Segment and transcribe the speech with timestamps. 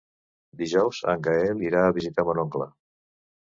[0.61, 2.69] Dijous en Gaël irà a visitar mon oncle.